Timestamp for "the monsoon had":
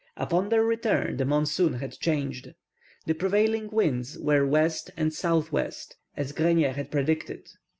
1.17-1.99